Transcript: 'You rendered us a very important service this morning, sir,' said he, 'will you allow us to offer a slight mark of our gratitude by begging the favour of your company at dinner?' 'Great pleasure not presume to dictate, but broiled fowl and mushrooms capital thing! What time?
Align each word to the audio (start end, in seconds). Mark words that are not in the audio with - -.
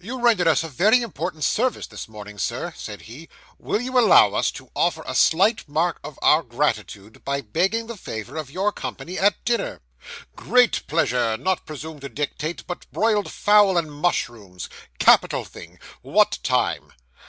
'You 0.00 0.20
rendered 0.20 0.48
us 0.48 0.64
a 0.64 0.68
very 0.68 1.02
important 1.02 1.44
service 1.44 1.86
this 1.86 2.08
morning, 2.08 2.36
sir,' 2.36 2.74
said 2.76 3.02
he, 3.02 3.28
'will 3.60 3.80
you 3.80 3.96
allow 3.96 4.32
us 4.34 4.50
to 4.50 4.72
offer 4.74 5.04
a 5.06 5.14
slight 5.14 5.68
mark 5.68 6.00
of 6.02 6.18
our 6.20 6.42
gratitude 6.42 7.22
by 7.24 7.42
begging 7.42 7.86
the 7.86 7.96
favour 7.96 8.36
of 8.36 8.50
your 8.50 8.72
company 8.72 9.20
at 9.20 9.44
dinner?' 9.44 9.80
'Great 10.34 10.84
pleasure 10.88 11.36
not 11.36 11.64
presume 11.64 12.00
to 12.00 12.08
dictate, 12.08 12.66
but 12.66 12.90
broiled 12.90 13.30
fowl 13.30 13.78
and 13.78 13.92
mushrooms 13.92 14.68
capital 14.98 15.44
thing! 15.44 15.78
What 16.00 16.40
time? 16.42 16.92